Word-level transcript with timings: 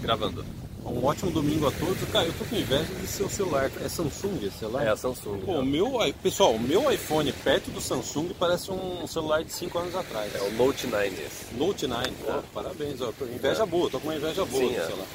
Gravando. 0.00 0.44
Um 0.84 1.04
ótimo 1.04 1.32
domingo 1.32 1.66
a 1.66 1.72
todos. 1.72 2.08
Cara, 2.10 2.26
eu 2.26 2.32
tô 2.34 2.44
com 2.44 2.54
inveja 2.54 2.94
de 2.94 3.06
seu 3.08 3.28
celular. 3.28 3.70
É 3.84 3.88
Samsung 3.88 4.38
esse 4.42 4.58
celular? 4.58 4.86
É 4.86 4.90
a 4.90 4.96
Samsung. 4.96 5.40
Pô, 5.40 5.52
o 5.54 5.64
meu, 5.64 5.94
pessoal, 6.22 6.52
o 6.52 6.60
meu 6.60 6.90
iPhone 6.92 7.32
perto 7.32 7.70
do 7.72 7.80
Samsung 7.80 8.28
parece 8.38 8.70
um 8.70 9.04
celular 9.06 9.42
de 9.42 9.52
5 9.52 9.76
anos 9.78 9.96
atrás. 9.96 10.32
É 10.34 10.42
o 10.42 10.52
Note 10.52 10.86
9 10.86 11.06
esse. 11.06 11.54
Note 11.56 11.86
9, 11.88 12.10
pô, 12.24 12.32
parabéns. 12.54 13.00
Ó, 13.00 13.12
inveja 13.34 13.66
boa, 13.66 13.90
tô 13.90 13.98
com 13.98 14.08
uma 14.08 14.16
inveja 14.16 14.44
boa 14.44 14.62
Sim, 14.62 14.68
desse 14.68 14.80
é. 14.80 14.86
celular. 14.86 15.06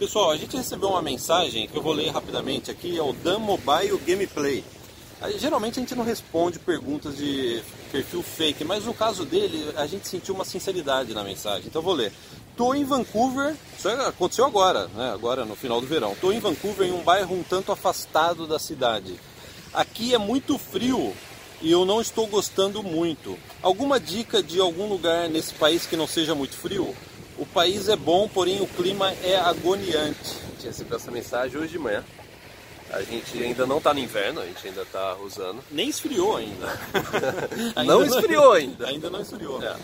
Pessoal, 0.00 0.30
a 0.30 0.36
gente 0.36 0.56
recebeu 0.56 0.88
uma 0.88 1.02
mensagem 1.02 1.68
que 1.68 1.76
eu 1.76 1.82
vou 1.82 1.92
ler 1.92 2.08
rapidamente 2.08 2.70
aqui, 2.70 2.98
é 2.98 3.02
o 3.02 3.12
Dan 3.12 3.38
Mobile 3.38 3.98
Gameplay. 3.98 4.64
Geralmente 5.36 5.78
a 5.78 5.82
gente 5.82 5.94
não 5.94 6.02
responde 6.02 6.58
perguntas 6.58 7.18
de 7.18 7.62
perfil 7.92 8.22
fake, 8.22 8.64
mas 8.64 8.86
no 8.86 8.94
caso 8.94 9.26
dele 9.26 9.70
a 9.76 9.86
gente 9.86 10.08
sentiu 10.08 10.34
uma 10.34 10.44
sinceridade 10.46 11.12
na 11.12 11.22
mensagem, 11.22 11.66
então 11.66 11.80
eu 11.80 11.84
vou 11.84 11.92
ler. 11.92 12.10
Tô 12.60 12.74
em 12.74 12.84
Vancouver, 12.84 13.56
isso 13.78 13.88
aconteceu 13.88 14.44
agora, 14.44 14.86
né? 14.88 15.10
Agora 15.14 15.46
no 15.46 15.56
final 15.56 15.80
do 15.80 15.86
verão. 15.86 16.14
Tô 16.20 16.30
em 16.30 16.38
Vancouver, 16.38 16.86
em 16.86 16.92
um 16.92 17.02
bairro 17.02 17.34
um 17.34 17.42
tanto 17.42 17.72
afastado 17.72 18.46
da 18.46 18.58
cidade. 18.58 19.18
Aqui 19.72 20.14
é 20.14 20.18
muito 20.18 20.58
frio 20.58 21.14
e 21.62 21.72
eu 21.72 21.86
não 21.86 22.02
estou 22.02 22.26
gostando 22.26 22.82
muito. 22.82 23.38
Alguma 23.62 23.98
dica 23.98 24.42
de 24.42 24.60
algum 24.60 24.86
lugar 24.90 25.26
nesse 25.30 25.54
país 25.54 25.86
que 25.86 25.96
não 25.96 26.06
seja 26.06 26.34
muito 26.34 26.54
frio? 26.54 26.94
O 27.38 27.46
país 27.46 27.88
é 27.88 27.96
bom, 27.96 28.28
porém 28.28 28.60
o 28.60 28.66
clima 28.66 29.10
é 29.24 29.36
agoniante. 29.36 30.36
A 30.44 30.50
gente 30.50 30.66
recebeu 30.66 30.98
essa 30.98 31.10
mensagem 31.10 31.58
hoje 31.58 31.72
de 31.72 31.78
manhã. 31.78 32.04
A 32.90 33.00
gente 33.00 33.42
ainda 33.42 33.64
não 33.64 33.80
tá 33.80 33.94
no 33.94 34.00
inverno, 34.00 34.38
a 34.42 34.44
gente 34.44 34.68
ainda 34.68 34.84
tá 34.84 35.16
usando. 35.24 35.64
Nem 35.70 35.88
esfriou 35.88 36.36
ainda. 36.36 36.78
Não 37.86 38.04
esfriou 38.04 38.52
ainda. 38.52 38.86
Ainda 38.86 39.08
não 39.08 39.22
esfriou. 39.22 39.62
É. 39.62 39.76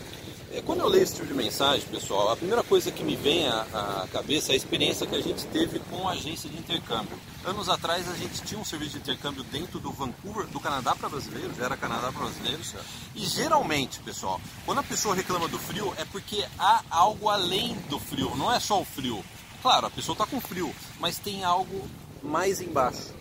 É, 0.53 0.63
Quando 0.63 0.81
eu 0.81 0.89
leio 0.89 1.03
esse 1.03 1.15
tipo 1.15 1.27
de 1.27 1.35
mensagem, 1.35 1.87
pessoal, 1.89 2.31
a 2.31 2.37
primeira 2.37 2.63
coisa 2.63 2.91
que 2.91 3.03
me 3.03 3.17
vem 3.17 3.49
à, 3.49 4.07
cabeça 4.13 4.53
é 4.53 4.55
a 4.55 4.57
experiência 4.57 5.07
que 5.07 5.15
a 5.15 5.21
gente 5.21 5.45
teve 5.47 5.79
com 5.81 6.09
a 6.09 6.13
agência 6.13 6.49
de 6.49 6.57
intercâmbio. 6.57 7.19
Anos 7.45 7.69
atrás 7.69 8.09
a 8.09 8.15
gente 8.15 8.43
tinha 8.43 8.61
um 8.61 8.65
serviço 8.65 8.93
de 8.93 8.99
intercâmbio 8.99 9.43
dentro 9.45 9.79
do 9.79 9.91
Vancouver, 9.91 10.47
do 10.47 10.61
Canadá 10.61 10.95
para 10.95 11.09
brasileiros, 11.09 11.59
era 11.59 11.77
Canadá 11.77 12.13
para 12.13 12.25
brasileiros. 12.25 12.75
E 13.15 13.27
geralmente, 13.27 13.99
pessoal, 14.01 14.41
quando 14.65 14.79
a 14.79 14.83
pessoa 14.83 15.15
reclama 15.15 15.49
do 15.49 15.59
frio 15.59 15.93
é 15.99 16.05
porque 16.05 16.45
há 16.59 16.83
algo 16.91 17.29
além 17.29 17.75
do 17.89 17.99
frio, 17.99 18.35
não 18.37 18.53
é 18.53 18.61
só 18.61 18.81
o 18.81 18.85
frio. 18.85 19.25
Claro, 19.63 19.87
a 19.87 19.91
pessoa 19.91 20.15
está 20.15 20.27
com 20.27 20.41
frio, 20.41 20.73
mas 21.01 21.19
tem 21.19 21.43
algo 21.43 21.89
mais 22.23 22.61
embaixo 22.61 23.15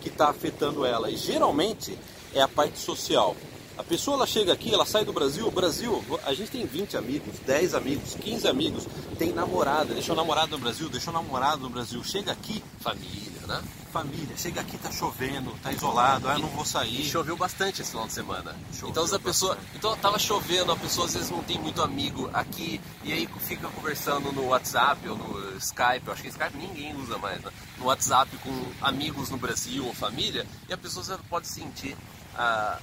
que 0.00 0.08
está 0.08 0.28
afetando 0.28 0.84
ela. 0.84 1.10
E 1.10 1.16
geralmente 1.16 1.96
é 2.34 2.40
a 2.40 2.48
parte 2.48 2.78
social. 2.78 3.36
A 3.78 3.84
pessoa 3.84 4.16
ela 4.16 4.26
chega 4.26 4.52
aqui, 4.52 4.74
ela 4.74 4.84
sai 4.84 5.04
do 5.04 5.12
Brasil, 5.12 5.48
Brasil, 5.52 6.04
a 6.24 6.34
gente 6.34 6.50
tem 6.50 6.66
20 6.66 6.96
amigos, 6.96 7.38
10 7.46 7.74
amigos, 7.74 8.14
15 8.14 8.48
amigos, 8.48 8.86
tem 9.16 9.32
namorada, 9.32 9.94
deixou 9.94 10.16
namorado 10.16 10.50
no 10.50 10.58
Brasil, 10.58 10.88
deixou 10.88 11.12
namorado 11.12 11.62
no 11.62 11.70
Brasil, 11.70 12.02
chega 12.02 12.32
aqui, 12.32 12.62
Família, 12.80 13.46
né? 13.46 13.62
família, 13.92 14.36
chega 14.36 14.60
aqui, 14.60 14.76
tá 14.76 14.90
chovendo, 14.92 15.50
tá 15.62 15.72
isolado, 15.72 16.28
ah, 16.28 16.34
eu 16.34 16.40
não 16.40 16.48
vou 16.48 16.62
E 16.62 16.66
sair. 16.66 17.04
choveu 17.04 17.36
bastante 17.36 17.80
esse 17.80 17.90
final 17.92 18.06
de 18.06 18.12
semana. 18.12 18.54
Choveu 18.72 18.90
então 18.90 19.04
a 19.04 19.18
pessoa, 19.18 19.54
bastante. 19.54 19.76
então 19.76 19.96
tava 19.96 20.18
chovendo, 20.18 20.72
a 20.72 20.76
pessoa 20.76 21.06
às 21.06 21.14
vezes 21.14 21.30
não 21.30 21.42
tem 21.42 21.58
muito 21.58 21.80
amigo 21.82 22.28
aqui 22.34 22.80
e 23.02 23.12
aí 23.12 23.26
fica 23.40 23.66
conversando 23.68 24.30
no 24.32 24.48
WhatsApp 24.48 25.08
ou 25.08 25.16
no 25.16 25.56
Skype. 25.56 26.06
Eu 26.06 26.12
acho 26.12 26.22
que 26.22 26.28
Skype 26.28 26.56
ninguém 26.58 26.94
usa 26.96 27.16
mais, 27.16 27.40
né? 27.40 27.50
No 27.78 27.86
WhatsApp 27.86 28.36
com 28.38 28.64
amigos 28.82 29.30
no 29.30 29.38
Brasil 29.38 29.86
ou 29.86 29.94
família 29.94 30.46
e 30.68 30.72
a 30.72 30.76
pessoa 30.76 31.04
já 31.04 31.18
pode 31.30 31.48
sentir 31.48 31.96
a, 32.36 32.78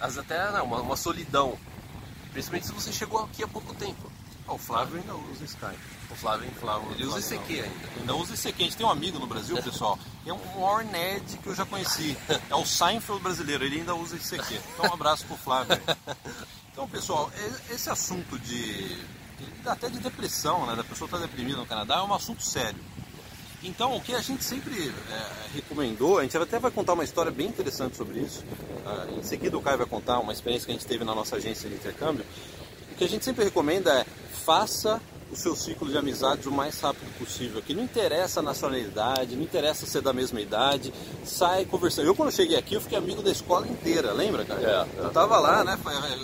as 0.00 0.18
até 0.18 0.50
não, 0.52 0.64
uma, 0.64 0.80
uma 0.80 0.96
solidão. 0.96 1.58
Principalmente 2.32 2.66
se 2.66 2.72
você 2.72 2.92
chegou 2.92 3.24
aqui 3.24 3.42
há 3.42 3.48
pouco 3.48 3.74
tempo. 3.74 4.10
Ah, 4.46 4.54
o 4.54 4.58
Flávio 4.58 4.96
ainda 4.98 5.14
usa 5.14 5.44
Skype. 5.44 5.78
O 6.10 6.14
Flávio, 6.14 6.50
Flávio 6.58 6.90
ele 6.92 7.04
usa 7.04 7.20
Flávio 7.20 7.36
ICQ 7.38 7.60
ainda. 7.62 8.00
Ainda 8.00 8.14
usa 8.14 8.34
esse 8.34 8.48
aqui. 8.48 8.62
A 8.62 8.64
gente 8.64 8.76
tem 8.76 8.86
um 8.86 8.90
amigo 8.90 9.18
no 9.18 9.26
Brasil, 9.26 9.56
pessoal, 9.62 9.98
que 10.24 10.30
é 10.30 10.32
um 10.32 10.44
maior 10.54 10.84
nerd 10.84 11.36
que 11.38 11.46
eu 11.46 11.54
já 11.54 11.66
conheci. 11.66 12.16
É 12.48 12.54
o 12.54 12.64
Seinfeld 12.64 13.22
brasileiro, 13.22 13.64
ele 13.64 13.80
ainda 13.80 13.94
usa 13.94 14.16
esse 14.16 14.34
aqui. 14.34 14.58
Então 14.74 14.90
um 14.90 14.94
abraço 14.94 15.24
pro 15.26 15.36
Flávio. 15.36 15.78
Então, 16.70 16.88
pessoal, 16.88 17.28
e- 17.36 17.74
esse 17.74 17.90
assunto 17.90 18.38
de. 18.38 18.94
de- 18.94 19.68
até 19.68 19.88
de 19.90 19.98
depressão, 19.98 20.64
né? 20.64 20.76
Da 20.76 20.84
pessoa 20.84 21.06
estar 21.08 21.18
deprimida 21.18 21.56
no 21.58 21.66
Canadá 21.66 21.96
é 21.96 22.02
um 22.02 22.14
assunto 22.14 22.40
sério. 22.40 22.78
Então, 23.62 23.96
o 23.96 24.00
que 24.00 24.14
a 24.14 24.20
gente 24.20 24.44
sempre 24.44 24.88
é, 24.88 25.54
recomendou, 25.54 26.18
a 26.18 26.22
gente 26.22 26.36
até 26.36 26.58
vai 26.58 26.70
contar 26.70 26.92
uma 26.92 27.02
história 27.02 27.32
bem 27.32 27.48
interessante 27.48 27.96
sobre 27.96 28.20
isso. 28.20 28.44
Ah, 28.86 29.06
em 29.18 29.22
seguida, 29.22 29.56
o 29.56 29.60
Caio 29.60 29.78
vai 29.78 29.86
contar 29.86 30.20
uma 30.20 30.32
experiência 30.32 30.66
que 30.66 30.72
a 30.72 30.74
gente 30.74 30.86
teve 30.86 31.04
na 31.04 31.14
nossa 31.14 31.36
agência 31.36 31.68
de 31.68 31.74
intercâmbio. 31.74 32.24
O 32.92 32.94
que 32.94 33.04
a 33.04 33.08
gente 33.08 33.24
sempre 33.24 33.44
recomenda 33.44 33.92
é 33.92 34.06
faça 34.44 35.00
o 35.30 35.36
seu 35.36 35.54
ciclo 35.54 35.88
de 35.88 35.96
amizades 35.96 36.46
o 36.46 36.50
mais 36.50 36.80
rápido 36.80 37.10
possível. 37.18 37.62
Que 37.62 37.74
não 37.74 37.82
interessa 37.82 38.40
a 38.40 38.42
nacionalidade, 38.42 39.36
não 39.36 39.42
interessa 39.42 39.86
ser 39.86 40.00
da 40.00 40.12
mesma 40.12 40.40
idade, 40.40 40.92
sai 41.24 41.64
conversando. 41.64 42.06
Eu, 42.06 42.14
quando 42.14 42.32
cheguei 42.32 42.56
aqui, 42.56 42.74
eu 42.74 42.80
fiquei 42.80 42.96
amigo 42.96 43.22
da 43.22 43.30
escola 43.30 43.66
inteira, 43.66 44.12
lembra, 44.12 44.44
cara? 44.44 44.60
É, 44.60 45.00
é. 45.00 45.04
eu 45.04 45.10
tava 45.10 45.38
lá, 45.38 45.64
né? 45.64 45.78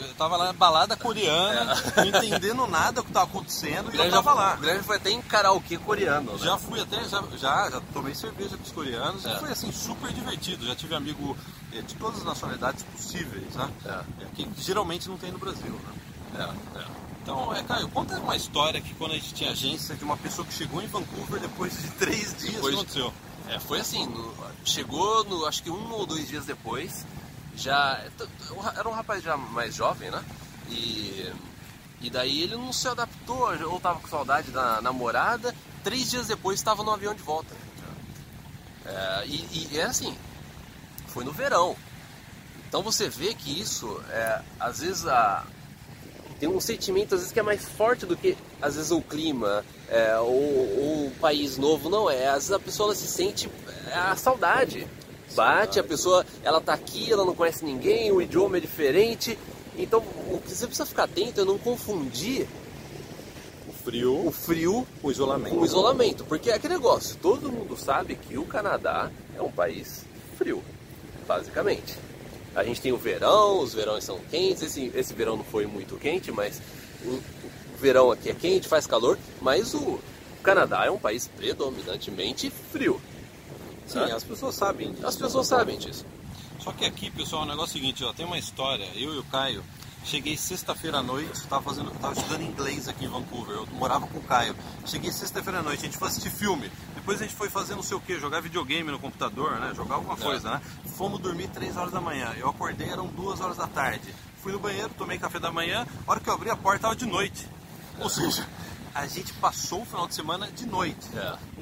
Eu 0.08 0.14
tava 0.14 0.36
lá 0.36 0.46
na 0.46 0.52
balada 0.52 0.96
coreana, 0.96 1.74
não 1.96 2.04
entendendo 2.06 2.66
nada 2.66 3.02
do 3.02 3.04
que 3.04 3.12
tava 3.12 3.26
acontecendo, 3.26 3.94
e 3.94 3.98
eu 3.98 4.10
tava 4.10 4.32
lá. 4.32 4.54
O 4.54 4.60
Guilherme 4.60 4.82
foi 4.82 4.96
até 4.96 5.10
em 5.10 5.20
karaokê 5.22 5.76
coreano, 5.78 6.32
né? 6.32 6.38
Já 6.38 6.56
fui 6.56 6.80
até, 6.80 7.02
já, 7.04 7.22
já, 7.36 7.70
já 7.70 7.80
tomei 7.92 8.14
cerveja 8.14 8.56
com 8.56 8.62
os 8.62 8.72
coreanos 8.72 9.24
É. 9.26 9.34
e 9.34 9.38
foi 9.38 9.50
assim, 9.50 9.72
super 9.72 10.12
divertido. 10.12 10.66
Já 10.66 10.74
tive 10.74 10.94
amigo 10.94 11.36
eh, 11.72 11.82
de 11.82 11.94
todas 11.94 12.18
as 12.20 12.24
nacionalidades 12.24 12.82
possíveis, 12.84 13.54
né? 13.54 13.70
É. 13.84 14.24
É, 14.24 14.26
que 14.34 14.48
geralmente 14.58 15.08
não 15.08 15.16
tem 15.16 15.30
no 15.30 15.38
Brasil, 15.38 15.72
né? 15.72 15.94
É, 16.38 16.78
é. 16.78 17.03
Então, 17.24 17.56
é, 17.56 17.62
Caio, 17.62 17.88
conta 17.88 18.18
uma 18.20 18.36
história 18.36 18.82
que 18.82 18.92
quando 18.94 19.12
a 19.12 19.14
gente 19.14 19.32
tinha 19.32 19.50
agência 19.50 19.94
de 19.94 20.04
uma 20.04 20.14
pessoa 20.14 20.46
que 20.46 20.52
chegou 20.52 20.82
em 20.82 20.86
Vancouver 20.86 21.40
depois 21.40 21.72
de 21.80 21.88
três 21.92 22.34
dias, 22.36 22.52
Depois 22.56 22.74
o 22.74 22.84
que 22.84 22.92
de- 22.92 23.00
aconteceu? 23.00 23.14
É, 23.48 23.58
foi 23.58 23.80
assim, 23.80 24.06
no- 24.06 24.34
chegou 24.62 25.24
no, 25.24 25.46
acho 25.46 25.62
que 25.62 25.70
um 25.70 25.90
ou 25.92 26.04
dois 26.04 26.28
dias 26.28 26.44
depois, 26.44 27.06
já 27.56 28.04
era 28.76 28.86
um 28.86 28.92
rapaz 28.92 29.22
já 29.24 29.38
mais 29.38 29.74
jovem, 29.74 30.10
né? 30.10 30.22
E, 30.68 31.32
e 32.02 32.10
daí 32.10 32.42
ele 32.42 32.56
não 32.56 32.74
se 32.74 32.86
adaptou, 32.88 33.48
ou 33.70 33.80
tava 33.80 34.00
com 34.00 34.08
saudade 34.08 34.50
da 34.50 34.82
namorada, 34.82 35.54
três 35.82 36.10
dias 36.10 36.26
depois 36.26 36.60
estava 36.60 36.82
no 36.84 36.90
avião 36.90 37.14
de 37.14 37.22
volta. 37.22 37.54
É, 38.84 39.24
e, 39.26 39.70
e 39.72 39.78
é 39.78 39.84
assim, 39.84 40.14
foi 41.06 41.24
no 41.24 41.32
verão. 41.32 41.74
Então 42.68 42.82
você 42.82 43.08
vê 43.08 43.32
que 43.32 43.58
isso, 43.58 43.98
é, 44.10 44.42
às 44.60 44.80
vezes 44.80 45.06
a, 45.06 45.42
tem 46.44 46.48
um 46.54 46.60
sentimento 46.60 47.14
às 47.14 47.20
vezes 47.22 47.32
que 47.32 47.40
é 47.40 47.42
mais 47.42 47.64
forte 47.64 48.04
do 48.04 48.14
que 48.14 48.36
às 48.60 48.76
vezes 48.76 48.90
o 48.90 49.00
clima 49.00 49.64
é, 49.88 50.18
ou, 50.18 50.28
ou 50.28 51.06
o 51.06 51.12
país 51.18 51.56
novo. 51.56 51.88
Não 51.88 52.10
é. 52.10 52.26
Às 52.26 52.34
vezes 52.34 52.52
a 52.52 52.58
pessoa 52.58 52.94
se 52.94 53.06
sente 53.06 53.48
é, 53.88 53.94
a 53.94 54.14
saudade. 54.14 54.86
Bate 55.34 55.80
a 55.80 55.84
pessoa 55.84 56.24
ela 56.44 56.60
tá 56.60 56.74
aqui 56.74 57.10
ela 57.10 57.24
não 57.24 57.34
conhece 57.34 57.64
ninguém 57.64 58.12
o 58.12 58.20
idioma 58.20 58.58
é 58.58 58.60
diferente. 58.60 59.38
Então 59.76 60.00
o 60.00 60.38
que 60.38 60.50
você 60.50 60.66
precisa 60.66 60.84
ficar 60.84 61.04
atento 61.04 61.40
é 61.40 61.44
não 61.44 61.56
confundir 61.56 62.46
O 63.66 63.72
frio, 63.72 64.26
o 64.26 64.30
frio 64.30 64.86
o 65.02 65.10
isolamento. 65.10 65.54
com 65.54 65.62
o 65.62 65.64
isolamento. 65.64 66.24
Porque 66.24 66.50
é 66.50 66.54
aquele 66.54 66.74
negócio 66.74 67.16
todo 67.22 67.50
mundo 67.50 67.74
sabe 67.74 68.16
que 68.16 68.36
o 68.36 68.44
Canadá 68.44 69.10
é 69.34 69.40
um 69.40 69.50
país 69.50 70.04
frio 70.36 70.62
basicamente 71.26 71.96
a 72.54 72.64
gente 72.64 72.80
tem 72.80 72.92
o 72.92 72.96
verão, 72.96 73.60
os 73.60 73.74
verões 73.74 74.04
são 74.04 74.18
quentes. 74.30 74.62
Esse, 74.62 74.90
esse 74.94 75.14
verão 75.14 75.36
não 75.36 75.44
foi 75.44 75.66
muito 75.66 75.96
quente, 75.96 76.30
mas 76.30 76.60
o, 77.04 77.10
o 77.10 77.22
verão 77.80 78.10
aqui 78.10 78.30
é 78.30 78.34
quente, 78.34 78.68
faz 78.68 78.86
calor. 78.86 79.18
Mas 79.40 79.74
o, 79.74 79.78
o 79.78 80.00
Canadá 80.42 80.84
é 80.84 80.90
um 80.90 80.98
país 80.98 81.28
predominantemente 81.28 82.50
frio. 82.72 83.00
Sim, 83.86 84.00
né? 84.00 84.12
as 84.12 84.24
pessoas 84.24 84.54
sabem 84.54 84.92
disso. 84.92 85.06
As 85.06 85.16
pessoas 85.16 85.46
sabem 85.46 85.78
disso. 85.78 86.06
Só 86.60 86.72
que 86.72 86.84
aqui, 86.84 87.10
pessoal, 87.10 87.42
o 87.42 87.46
negócio 87.46 87.76
é 87.76 87.78
o 87.78 87.82
seguinte, 87.82 88.04
ó, 88.04 88.12
tem 88.12 88.24
uma 88.24 88.38
história, 88.38 88.86
eu 88.94 89.14
e 89.14 89.18
o 89.18 89.24
Caio, 89.24 89.62
cheguei 90.04 90.36
sexta-feira 90.36 90.98
à 90.98 91.02
noite, 91.02 91.46
tava 91.46 91.62
fazendo, 91.62 91.90
tava 91.98 92.12
estudando 92.12 92.42
inglês 92.42 92.86
aqui 92.88 93.06
em 93.06 93.08
Vancouver, 93.08 93.56
eu 93.56 93.66
morava 93.72 94.06
com 94.06 94.18
o 94.18 94.22
Caio. 94.22 94.54
Cheguei 94.84 95.10
sexta-feira 95.10 95.60
à 95.60 95.62
noite, 95.62 95.80
a 95.80 95.84
gente 95.86 95.96
foi 95.96 96.08
assistir 96.08 96.30
filme. 96.30 96.70
Depois 96.94 97.20
a 97.20 97.24
gente 97.24 97.34
foi 97.34 97.48
fazer 97.48 97.74
não 97.74 97.82
sei 97.82 97.96
o 97.96 98.00
que, 98.00 98.20
jogar 98.20 98.40
videogame 98.40 98.90
no 98.90 98.98
computador, 98.98 99.58
né? 99.58 99.72
Jogar 99.74 99.96
alguma 99.96 100.16
coisa, 100.16 100.50
né? 100.50 100.62
Fomos 100.96 101.18
dormir 101.18 101.48
3 101.48 101.76
horas 101.76 101.92
da 101.92 102.00
manhã. 102.00 102.32
Eu 102.36 102.48
acordei, 102.48 102.88
eram 102.88 103.06
2 103.06 103.40
horas 103.40 103.56
da 103.56 103.66
tarde. 103.66 104.14
Fui 104.42 104.52
no 104.52 104.58
banheiro, 104.58 104.90
tomei 104.96 105.18
café 105.18 105.38
da 105.38 105.50
manhã, 105.50 105.86
a 106.06 106.10
hora 106.10 106.20
que 106.20 106.28
eu 106.28 106.34
abri 106.34 106.50
a 106.50 106.56
porta 106.56 106.82
tava 106.82 106.96
de 106.96 107.06
noite. 107.06 107.48
Ou 107.98 108.10
seja, 108.10 108.46
a 108.94 109.06
gente 109.06 109.32
passou 109.34 109.82
o 109.82 109.86
final 109.86 110.06
de 110.06 110.14
semana 110.14 110.50
de 110.50 110.66
noite. 110.66 111.08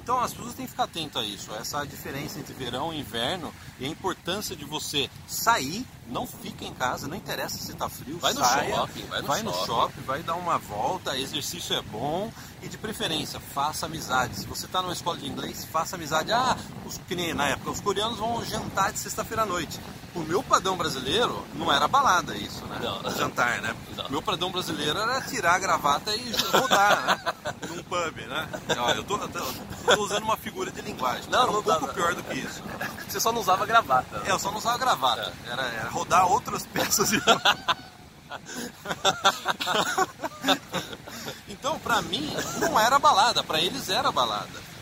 Então 0.02 0.18
as 0.20 0.32
pessoas 0.34 0.54
têm 0.54 0.64
que 0.66 0.70
ficar 0.72 0.84
atento 0.84 1.18
a 1.18 1.24
isso, 1.24 1.52
a 1.52 1.58
essa 1.58 1.84
diferença 1.86 2.38
entre 2.38 2.52
verão 2.54 2.92
e 2.92 2.98
inverno 3.00 3.52
e 3.78 3.84
a 3.84 3.88
importância 3.88 4.56
de 4.56 4.64
você 4.64 5.08
sair, 5.28 5.86
não 6.08 6.26
fica 6.26 6.64
em 6.64 6.74
casa, 6.74 7.06
não 7.06 7.16
interessa 7.16 7.56
se 7.56 7.70
está 7.72 7.88
frio, 7.88 8.18
Vai 8.18 8.32
no 8.34 8.40
saia, 8.44 8.74
shopping, 8.74 9.04
vai 9.06 9.42
no 9.42 9.52
shopping. 9.52 9.66
shopping, 9.66 10.00
vai 10.02 10.22
dar 10.22 10.34
uma 10.34 10.58
volta, 10.58 11.16
exercício 11.16 11.76
é 11.76 11.82
bom 11.82 12.32
e 12.62 12.68
de 12.68 12.76
preferência, 12.76 13.38
faça 13.54 13.86
amizade. 13.86 14.34
Se 14.36 14.46
você 14.46 14.66
está 14.66 14.82
numa 14.82 14.92
escola 14.92 15.16
de 15.18 15.26
inglês, 15.28 15.64
faça 15.64 15.96
amizade. 15.96 16.32
Ah, 16.32 16.56
os, 16.84 16.98
que 17.08 17.14
nem 17.14 17.32
na 17.32 17.48
época, 17.48 17.70
os 17.70 17.80
coreanos 17.80 18.18
vão 18.18 18.44
jantar 18.44 18.92
de 18.92 18.98
sexta-feira 18.98 19.42
à 19.42 19.46
noite. 19.46 19.78
o 20.14 20.20
meu 20.20 20.42
padrão 20.42 20.76
brasileiro 20.76 21.44
não 21.54 21.72
era 21.72 21.86
balada 21.88 22.36
isso, 22.36 22.64
né? 22.66 22.78
Não. 22.82 23.10
Jantar, 23.16 23.60
né? 23.62 23.74
Não. 23.96 24.10
Meu 24.10 24.20
padrão 24.22 24.50
brasileiro 24.52 24.98
era 24.98 25.20
tirar 25.22 25.54
a 25.54 25.58
gravata 25.58 26.14
e 26.14 26.32
rodar, 26.52 27.06
né? 27.06 27.54
Num 27.68 27.82
pub, 27.84 28.16
né? 28.28 28.48
Olha, 28.78 28.96
eu 28.96 29.04
tô, 29.04 29.16
eu 29.16 29.28
tô- 29.28 29.52
tô 29.82 30.02
usando 30.02 30.24
uma 30.24 30.36
figura 30.36 30.70
de 30.70 30.80
linguagem. 30.80 31.28
Não, 31.30 31.42
era 31.42 31.50
um 31.50 31.54
não 31.54 31.62
pouco 31.62 31.88
pior 31.88 32.14
do 32.14 32.22
que 32.22 32.34
isso. 32.34 32.62
Você 33.08 33.20
só 33.20 33.32
não 33.32 33.40
usava 33.40 33.66
gravata. 33.66 34.22
É, 34.26 34.30
eu 34.30 34.38
só 34.38 34.50
não 34.50 34.58
usava 34.58 34.78
gravata. 34.78 35.32
Era, 35.46 35.62
era 35.62 35.88
rodar 35.90 36.26
outras 36.26 36.66
peças 36.66 37.12
e... 37.12 37.20
Então, 41.48 41.78
pra 41.78 42.02
mim, 42.02 42.28
não 42.58 42.80
era 42.80 42.98
balada, 42.98 43.44
pra 43.44 43.60
eles 43.60 43.88
era 43.88 44.10
balada. 44.10 44.72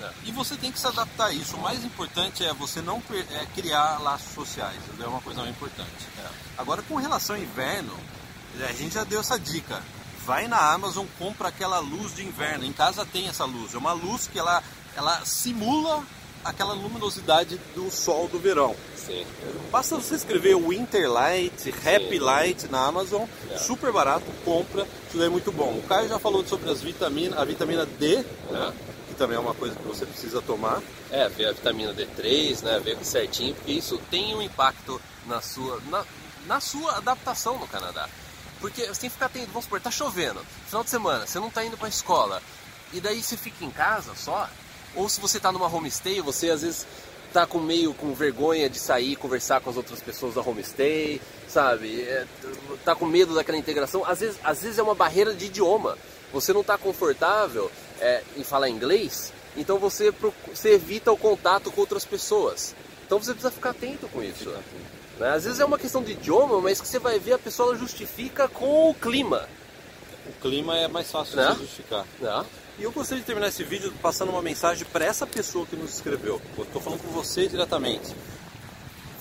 É. 0.00 0.10
E 0.24 0.32
você 0.32 0.56
tem 0.56 0.72
que 0.72 0.78
se 0.78 0.86
adaptar 0.86 1.26
a 1.26 1.32
isso. 1.32 1.56
O 1.56 1.60
mais 1.60 1.84
importante 1.84 2.44
é 2.44 2.54
você 2.54 2.80
não 2.80 3.02
é 3.30 3.46
criar 3.54 3.98
laços 4.00 4.32
sociais. 4.32 4.78
É 4.98 5.06
uma 5.06 5.20
coisa 5.20 5.42
muito 5.42 5.54
importante. 5.56 6.08
Agora, 6.56 6.80
com 6.82 6.96
relação 6.96 7.36
ao 7.36 7.42
inverno, 7.42 7.94
a 8.66 8.72
gente 8.72 8.94
já 8.94 9.04
deu 9.04 9.20
essa 9.20 9.38
dica. 9.38 9.82
Vai 10.24 10.46
na 10.46 10.72
Amazon, 10.72 11.06
compra 11.18 11.48
aquela 11.48 11.78
luz 11.80 12.14
de 12.14 12.24
inverno. 12.24 12.64
Em 12.64 12.72
casa 12.72 13.04
tem 13.04 13.28
essa 13.28 13.44
luz. 13.44 13.74
É 13.74 13.78
uma 13.78 13.92
luz 13.92 14.28
que 14.30 14.38
ela, 14.38 14.62
ela 14.96 15.24
simula 15.24 16.04
aquela 16.44 16.74
luminosidade 16.74 17.58
do 17.74 17.90
sol 17.90 18.28
do 18.28 18.38
verão. 18.38 18.74
Sim. 18.96 19.24
Basta 19.70 19.96
você 19.96 20.14
escrever 20.16 20.54
Winter 20.56 21.10
Light, 21.10 21.70
Happy 21.70 22.18
Light 22.18 22.68
na 22.68 22.84
Amazon, 22.86 23.22
É. 23.50 23.56
super 23.58 23.92
barato, 23.92 24.24
compra, 24.44 24.82
isso 25.08 25.16
daí 25.18 25.26
é 25.26 25.30
muito 25.30 25.50
bom. 25.52 25.72
O 25.78 25.82
Caio 25.88 26.08
já 26.08 26.18
falou 26.18 26.44
sobre 26.46 26.70
as 26.70 26.80
vitaminas, 26.82 27.38
a 27.38 27.44
vitamina 27.44 27.86
D, 27.86 28.24
né, 28.50 28.72
que 29.08 29.14
também 29.14 29.36
é 29.36 29.40
uma 29.40 29.54
coisa 29.54 29.74
que 29.76 29.82
você 29.86 30.04
precisa 30.04 30.40
tomar. 30.42 30.80
É, 31.10 31.28
ver 31.28 31.46
a 31.46 31.52
vitamina 31.52 31.92
D3, 31.94 32.62
né, 32.62 32.80
ver 32.84 32.98
certinho, 33.04 33.54
porque 33.54 33.72
isso 33.72 33.98
tem 34.10 34.34
um 34.34 34.42
impacto 34.42 35.00
na 35.26 35.40
sua, 35.40 35.80
na, 35.88 36.04
na 36.46 36.60
sua 36.60 36.96
adaptação 36.96 37.56
no 37.58 37.66
Canadá. 37.68 38.08
Porque 38.62 38.86
você 38.86 39.00
tem 39.02 39.10
que 39.10 39.14
ficar 39.14 39.26
atento, 39.26 39.48
vamos 39.48 39.64
supor, 39.64 39.80
tá 39.80 39.90
chovendo, 39.90 40.40
final 40.66 40.84
de 40.84 40.88
semana, 40.88 41.26
você 41.26 41.40
não 41.40 41.50
tá 41.50 41.64
indo 41.64 41.76
pra 41.76 41.88
escola, 41.88 42.40
e 42.92 43.00
daí 43.00 43.20
você 43.20 43.36
fica 43.36 43.64
em 43.64 43.70
casa 43.70 44.14
só, 44.14 44.48
ou 44.94 45.08
se 45.08 45.20
você 45.20 45.40
tá 45.40 45.50
numa 45.50 45.66
homestay, 45.66 46.20
você 46.20 46.48
às 46.48 46.62
vezes 46.62 46.86
tá 47.32 47.44
com 47.44 47.58
meio 47.58 47.92
com 47.92 48.14
vergonha 48.14 48.70
de 48.70 48.78
sair 48.78 49.16
conversar 49.16 49.60
com 49.60 49.70
as 49.70 49.76
outras 49.76 50.00
pessoas 50.00 50.34
da 50.34 50.42
homestay, 50.42 51.20
sabe? 51.48 52.02
É, 52.02 52.24
tá 52.84 52.94
com 52.94 53.04
medo 53.04 53.34
daquela 53.34 53.58
integração, 53.58 54.04
às 54.06 54.20
vezes, 54.20 54.38
às 54.44 54.62
vezes 54.62 54.78
é 54.78 54.82
uma 54.82 54.94
barreira 54.94 55.34
de 55.34 55.46
idioma. 55.46 55.98
Você 56.32 56.52
não 56.52 56.62
tá 56.62 56.78
confortável 56.78 57.70
é, 58.00 58.22
em 58.36 58.44
falar 58.44 58.68
inglês, 58.68 59.32
então 59.56 59.78
você, 59.78 60.14
você 60.54 60.74
evita 60.74 61.10
o 61.10 61.16
contato 61.16 61.70
com 61.72 61.80
outras 61.80 62.04
pessoas. 62.04 62.74
Então 63.04 63.18
você 63.18 63.32
precisa 63.32 63.50
ficar 63.50 63.70
atento 63.70 64.08
com 64.08 64.22
isso. 64.22 64.54
Né? 65.18 65.30
Às 65.34 65.44
vezes 65.44 65.60
é 65.60 65.64
uma 65.64 65.78
questão 65.78 66.02
de 66.02 66.12
idioma, 66.12 66.60
mas 66.60 66.80
que 66.80 66.88
você 66.88 66.98
vai 66.98 67.18
ver 67.18 67.34
a 67.34 67.38
pessoa 67.38 67.70
ela 67.70 67.78
justifica 67.78 68.48
com 68.48 68.90
o 68.90 68.94
clima. 68.94 69.48
O 70.26 70.32
clima 70.40 70.76
é 70.76 70.88
mais 70.88 71.10
fácil 71.10 71.36
Né? 71.36 71.52
de 71.52 71.58
justificar. 71.60 72.04
Né? 72.20 72.44
E 72.78 72.84
eu 72.84 72.92
gostaria 72.92 73.20
de 73.20 73.26
terminar 73.26 73.48
esse 73.48 73.62
vídeo 73.64 73.92
passando 74.00 74.30
uma 74.30 74.40
mensagem 74.42 74.86
para 74.86 75.04
essa 75.04 75.26
pessoa 75.26 75.66
que 75.66 75.76
nos 75.76 75.94
escreveu. 75.94 76.40
Eu 76.56 76.64
estou 76.64 76.80
falando 76.80 77.00
com 77.02 77.08
você 77.08 77.46
diretamente. 77.46 78.14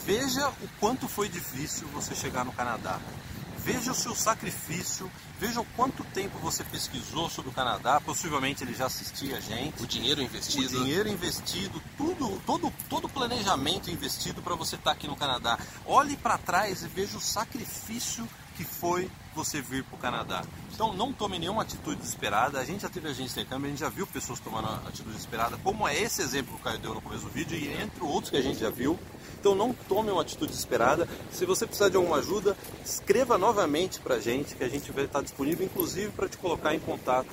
Veja 0.05 0.47
o 0.47 0.67
quanto 0.79 1.07
foi 1.07 1.29
difícil 1.29 1.87
você 1.89 2.15
chegar 2.15 2.43
no 2.45 2.51
Canadá. 2.51 2.99
Veja 3.63 3.91
o 3.91 3.95
seu 3.95 4.15
sacrifício, 4.15 5.11
veja 5.39 5.61
o 5.61 5.65
quanto 5.75 6.03
tempo 6.05 6.35
você 6.39 6.63
pesquisou 6.63 7.29
sobre 7.29 7.51
o 7.51 7.53
Canadá. 7.53 8.01
Possivelmente 8.01 8.63
ele 8.63 8.73
já 8.73 8.87
assistia 8.87 9.37
a 9.37 9.39
gente. 9.39 9.83
O 9.83 9.85
dinheiro 9.85 10.19
O 10.19 10.23
investido. 10.23 10.67
dinheiro 10.79 11.07
investido, 11.07 11.79
tudo, 11.95 12.41
todo, 12.43 12.73
todo 12.89 13.05
o 13.05 13.09
planejamento 13.21 13.91
investido 13.91 14.41
para 14.41 14.55
você 14.55 14.75
estar 14.75 14.91
aqui 14.91 15.07
no 15.07 15.15
Canadá. 15.15 15.59
Olhe 15.85 16.17
para 16.17 16.39
trás 16.39 16.81
e 16.81 16.87
veja 16.87 17.17
o 17.17 17.21
sacrifício 17.21 18.27
que 18.57 18.63
foi 18.63 19.11
você 19.35 19.61
vir 19.61 19.83
para 19.83 19.95
o 19.95 19.99
Canadá. 19.99 20.43
Então 20.73 20.91
não 20.91 21.13
tome 21.13 21.37
nenhuma 21.37 21.61
atitude 21.61 21.97
desesperada. 21.97 22.59
A 22.59 22.65
gente 22.65 22.81
já 22.81 22.89
teve 22.89 23.07
agente 23.07 23.31
de 23.31 23.39
intercâmbio, 23.39 23.67
a 23.67 23.69
gente 23.69 23.79
já 23.79 23.89
viu 23.89 24.07
pessoas 24.07 24.39
tomando 24.39 24.69
atitude 24.87 25.11
desesperada, 25.11 25.55
como 25.63 25.87
é 25.87 25.95
esse 25.99 26.23
exemplo 26.23 26.55
que 26.55 26.61
o 26.61 26.63
Caio 26.63 26.79
deu 26.79 26.95
no 26.95 27.01
começo 27.01 27.25
do 27.25 27.29
vídeo 27.29 27.55
e 27.55 27.71
entre 27.79 28.03
outros 28.03 28.31
que 28.31 28.37
a 28.37 28.41
gente 28.41 28.59
já 28.59 28.71
viu. 28.71 28.97
Então 29.39 29.53
não 29.53 29.71
tome 29.71 30.09
uma 30.09 30.23
atitude 30.23 30.49
desesperada. 30.49 31.07
Se 31.31 31.45
você 31.45 31.67
precisar 31.67 31.89
de 31.89 31.97
alguma 31.97 32.17
ajuda, 32.17 32.57
escreva 32.83 33.37
novamente 33.37 33.99
para 33.99 34.15
a 34.15 34.19
gente, 34.19 34.55
que 34.55 34.63
a 34.63 34.69
gente 34.69 34.91
vai 34.91 35.05
estar 35.05 35.21
disponível, 35.21 35.63
inclusive 35.63 36.11
para 36.11 36.27
te 36.27 36.37
colocar 36.37 36.73
em 36.73 36.79
contato 36.79 37.29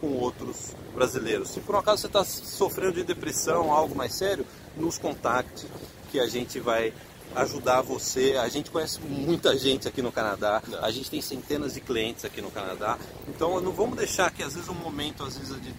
com 0.00 0.08
outros 0.14 0.74
brasileiros. 0.94 1.50
Se 1.50 1.60
por 1.60 1.74
um 1.74 1.78
acaso 1.78 2.02
você 2.02 2.06
está 2.06 2.24
sofrendo 2.24 2.94
de 2.94 3.04
depressão, 3.04 3.72
algo 3.72 3.94
mais 3.94 4.14
sério, 4.14 4.46
nos 4.80 4.98
contacte 4.98 5.66
que 6.10 6.18
a 6.18 6.26
gente 6.26 6.58
vai 6.58 6.92
ajudar 7.36 7.80
você. 7.82 8.36
A 8.40 8.48
gente 8.48 8.70
conhece 8.70 9.00
muita 9.00 9.56
gente 9.56 9.86
aqui 9.86 10.02
no 10.02 10.10
Canadá, 10.10 10.60
a 10.82 10.90
gente 10.90 11.08
tem 11.10 11.20
centenas 11.22 11.74
de 11.74 11.80
clientes 11.80 12.24
aqui 12.24 12.40
no 12.42 12.50
Canadá, 12.50 12.98
então 13.28 13.60
não 13.60 13.70
vamos 13.72 13.96
deixar 13.96 14.30
que 14.32 14.42
às 14.42 14.54
vezes 14.54 14.68
um 14.68 14.74
momento, 14.74 15.22
às 15.22 15.36
vezes 15.38 15.60
de 15.62 15.72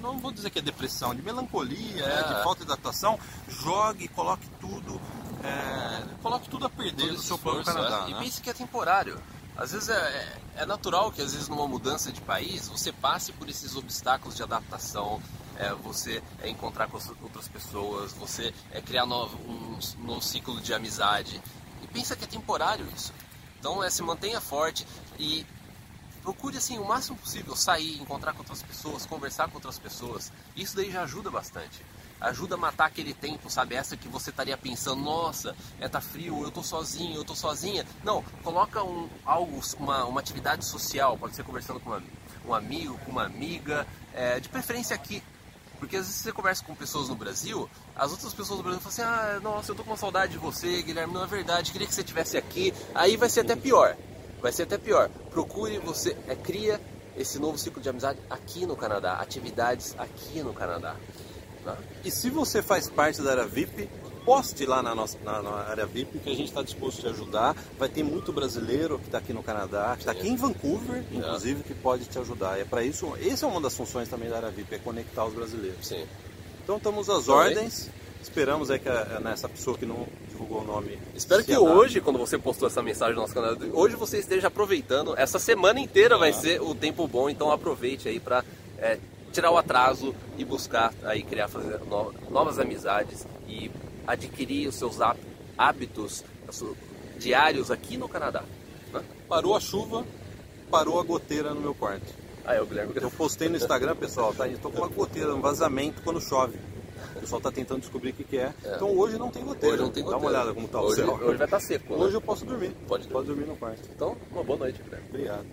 não, 0.00 0.12
não 0.14 0.18
vou 0.18 0.32
dizer 0.32 0.50
que 0.50 0.58
é 0.58 0.62
depressão, 0.62 1.14
de 1.14 1.22
melancolia, 1.22 2.04
É. 2.04 2.22
de 2.22 2.42
falta 2.42 2.64
de 2.64 2.72
adaptação, 2.72 3.18
jogue, 3.48 4.08
coloque 4.08 4.48
tudo, 4.60 5.00
é, 5.44 6.02
coloque 6.22 6.48
tudo 6.48 6.66
a 6.66 6.70
perder 6.70 7.02
todo 7.08 7.12
no 7.12 7.22
seu 7.22 7.38
próprio 7.38 7.60
esforço, 7.62 7.78
Canadá. 7.88 8.06
é. 8.08 8.12
né? 8.14 8.18
E 8.20 8.24
pense 8.24 8.40
que 8.40 8.50
é 8.50 8.52
temporário. 8.54 9.20
Às 9.56 9.72
vezes 9.72 9.88
é, 9.88 9.94
é- 9.94 10.62
é 10.62 10.66
natural 10.66 11.10
que 11.12 11.20
às 11.22 11.32
vezes 11.32 11.48
numa 11.48 11.66
mudança 11.68 12.10
de 12.12 12.20
país 12.20 12.68
você 12.68 12.92
passe 12.92 13.32
por 13.32 13.48
esses 13.48 13.74
obstáculos 13.76 14.36
de 14.36 14.42
adaptação, 14.42 15.20
é, 15.58 15.74
você 15.74 16.22
é 16.40 16.48
encontrar 16.48 16.88
com 16.88 16.96
as 16.96 17.08
outras 17.20 17.48
pessoas, 17.48 18.12
você 18.12 18.54
é 18.70 18.80
criar 18.80 19.04
novo, 19.04 19.36
um 19.46 19.78
novo 20.04 20.22
ciclo 20.22 20.60
de 20.60 20.72
amizade. 20.72 21.42
E 21.82 21.86
pensa 21.88 22.16
que 22.16 22.24
é 22.24 22.28
temporário 22.28 22.86
isso. 22.96 23.12
Então 23.58 23.82
é, 23.82 23.90
se 23.90 24.00
mantenha 24.02 24.40
forte 24.40 24.86
e 25.18 25.44
procure 26.22 26.56
assim 26.56 26.78
o 26.78 26.84
máximo 26.84 27.16
possível 27.16 27.56
sair, 27.56 28.00
encontrar 28.00 28.32
com 28.32 28.38
outras 28.38 28.62
pessoas, 28.62 29.04
conversar 29.04 29.48
com 29.48 29.56
outras 29.56 29.78
pessoas. 29.78 30.30
Isso 30.56 30.76
daí 30.76 30.90
já 30.90 31.02
ajuda 31.02 31.30
bastante. 31.30 31.84
Ajuda 32.20 32.54
a 32.54 32.58
matar 32.58 32.86
aquele 32.86 33.14
tempo, 33.14 33.48
sabe? 33.48 33.74
Essa 33.74 33.96
que 33.96 34.08
você 34.08 34.30
estaria 34.30 34.56
pensando, 34.56 35.02
nossa, 35.02 35.56
é 35.80 35.88
tá 35.88 36.00
frio, 36.00 36.42
eu 36.42 36.50
tô 36.50 36.62
sozinho, 36.62 37.16
eu 37.16 37.24
tô 37.24 37.34
sozinha. 37.34 37.86
Não, 38.04 38.22
coloca 38.42 38.82
um, 38.82 39.08
algo, 39.24 39.60
uma, 39.78 40.04
uma 40.04 40.20
atividade 40.20 40.64
social, 40.64 41.16
pode 41.16 41.34
ser 41.34 41.44
conversando 41.44 41.80
com 41.80 42.00
um 42.44 42.54
amigo, 42.54 42.98
com 43.04 43.12
uma 43.12 43.24
amiga, 43.24 43.86
é, 44.12 44.40
de 44.40 44.48
preferência 44.48 44.94
aqui. 44.94 45.22
Porque 45.78 45.96
às 45.96 46.06
vezes 46.06 46.20
você 46.20 46.32
conversa 46.32 46.64
com 46.64 46.74
pessoas 46.74 47.08
no 47.08 47.14
Brasil, 47.14 47.68
as 47.94 48.10
outras 48.10 48.34
pessoas 48.34 48.58
do 48.58 48.62
Brasil 48.62 48.80
falam 48.80 48.92
assim, 48.92 49.36
ah, 49.36 49.40
nossa, 49.40 49.70
eu 49.70 49.76
tô 49.76 49.84
com 49.84 49.90
uma 49.90 49.96
saudade 49.96 50.32
de 50.32 50.38
você, 50.38 50.82
Guilherme, 50.82 51.14
não 51.14 51.22
é 51.22 51.26
verdade, 51.26 51.72
queria 51.72 51.86
que 51.86 51.94
você 51.94 52.00
estivesse 52.00 52.36
aqui. 52.36 52.74
Aí 52.94 53.16
vai 53.16 53.28
ser 53.28 53.40
até 53.40 53.54
pior. 53.54 53.96
Vai 54.40 54.52
ser 54.52 54.64
até 54.64 54.78
pior. 54.78 55.08
Procure 55.30 55.78
você, 55.78 56.16
é, 56.26 56.34
cria 56.34 56.80
esse 57.16 57.38
novo 57.38 57.58
ciclo 57.58 57.82
de 57.82 57.88
amizade 57.88 58.18
aqui 58.30 58.64
no 58.66 58.76
Canadá, 58.76 59.14
atividades 59.14 59.94
aqui 59.98 60.42
no 60.42 60.52
Canadá. 60.52 60.94
Tá? 61.64 61.76
E 62.04 62.10
se 62.10 62.30
você 62.30 62.62
faz 62.62 62.88
parte 62.88 63.20
da 63.22 63.32
área 63.32 63.46
VIP, 63.46 63.88
poste 64.28 64.66
lá 64.66 64.82
na 64.82 64.94
nossa 64.94 65.16
na, 65.24 65.40
na 65.40 65.50
área 65.50 65.86
VIP 65.86 66.18
que 66.18 66.28
a 66.30 66.34
gente 66.34 66.48
está 66.48 66.62
disposto 66.62 66.98
a 66.98 67.02
te 67.02 67.08
ajudar. 67.08 67.56
Vai 67.78 67.88
ter 67.88 68.02
muito 68.02 68.32
brasileiro 68.32 68.98
que 68.98 69.06
está 69.06 69.18
aqui 69.18 69.32
no 69.32 69.42
Canadá, 69.42 69.92
que 69.94 70.00
está 70.02 70.12
aqui 70.12 70.28
em 70.28 70.36
Vancouver, 70.36 71.02
inclusive, 71.10 71.62
que 71.62 71.72
pode 71.74 72.04
te 72.04 72.18
ajudar. 72.18 72.58
E 72.58 72.62
é 72.62 72.64
para 72.64 72.82
isso, 72.82 73.12
essa 73.24 73.46
é 73.46 73.48
uma 73.48 73.60
das 73.60 73.74
funções 73.74 74.08
também 74.08 74.28
da 74.28 74.36
área 74.36 74.50
VIP, 74.50 74.74
é 74.74 74.78
conectar 74.78 75.24
os 75.24 75.32
brasileiros. 75.32 75.86
Sim. 75.86 76.04
Então 76.62 76.76
estamos 76.76 77.08
às 77.08 77.28
ordens. 77.28 77.90
Esperamos 78.22 78.70
aí 78.70 78.78
que 78.78 78.88
a, 78.88 79.20
nessa 79.20 79.48
pessoa 79.48 79.78
que 79.78 79.86
não 79.86 80.06
divulgou 80.28 80.60
o 80.60 80.64
nome. 80.64 80.98
Espero 81.14 81.42
que 81.42 81.56
hoje, 81.56 82.00
quando 82.00 82.18
você 82.18 82.36
postou 82.36 82.66
essa 82.68 82.82
mensagem 82.82 83.14
no 83.14 83.22
nosso 83.22 83.32
canal, 83.32 83.56
hoje 83.72 83.96
você 83.96 84.18
esteja 84.18 84.48
aproveitando. 84.48 85.14
Essa 85.16 85.38
semana 85.38 85.80
inteira 85.80 86.18
vai 86.18 86.32
ser 86.32 86.60
o 86.60 86.74
tempo 86.74 87.06
bom, 87.08 87.30
então 87.30 87.50
aproveite 87.50 88.08
aí 88.08 88.20
para 88.20 88.44
tirar 89.32 89.50
o 89.50 89.56
atraso 89.56 90.14
e 90.36 90.44
buscar 90.44 90.92
aí 91.04 91.22
criar 91.22 91.48
fazer 91.48 91.78
no- 91.88 92.12
novas 92.30 92.58
amizades 92.58 93.26
e 93.46 93.70
adquirir 94.12 94.66
os 94.68 94.74
seus 94.74 95.00
há- 95.00 95.14
hábitos 95.56 96.24
diários 97.18 97.70
aqui 97.70 97.96
no 97.96 98.08
Canadá. 98.08 98.42
né? 98.92 99.02
Parou 99.28 99.54
a 99.54 99.60
chuva, 99.60 100.04
parou 100.70 100.98
a 100.98 101.02
goteira 101.02 101.52
no 101.54 101.60
meu 101.60 101.74
quarto. 101.74 102.06
Aí 102.44 102.58
o 102.60 102.64
Guilherme 102.66 102.94
Eu 102.96 103.10
postei 103.10 103.48
no 103.48 103.56
Instagram, 103.56 103.94
pessoal, 103.94 104.32
tá? 104.34 104.48
Estou 104.48 104.70
com 104.72 104.78
uma 104.78 104.88
goteira, 104.88 105.34
um 105.34 105.40
vazamento 105.40 106.00
quando 106.02 106.20
chove. 106.20 106.58
O 107.16 107.20
pessoal 107.20 107.38
está 107.38 107.50
tentando 107.52 107.80
descobrir 107.80 108.10
o 108.10 108.12
que, 108.14 108.24
que 108.24 108.38
é. 108.38 108.52
Então 108.64 108.96
hoje 108.96 109.18
não 109.18 109.30
tem 109.30 109.44
goteira. 109.44 109.74
hoje 109.74 109.82
não 109.84 109.90
tem 109.90 110.02
Dá 110.02 110.10
uma 110.10 110.16
goteira. 110.18 110.38
olhada 110.38 110.54
como 110.54 110.66
está 110.66 110.80
o 110.80 110.84
hoje, 110.86 110.96
céu. 110.96 111.14
hoje 111.22 111.36
vai 111.36 111.46
estar 111.46 111.60
seco. 111.60 111.96
né? 111.96 112.04
Hoje 112.04 112.14
eu 112.14 112.20
posso 112.20 112.44
dormir. 112.46 112.70
Pode 112.86 113.06
Pode 113.08 113.26
dormir 113.26 113.44
no 113.46 113.56
quarto. 113.56 113.82
Então, 113.94 114.16
uma 114.32 114.42
boa 114.42 114.58
noite, 114.58 114.80
Guilherme. 114.82 115.06
Obrigado. 115.10 115.46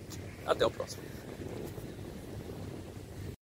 Até 0.46 0.64
o 0.66 0.70
próximo. 0.70 1.02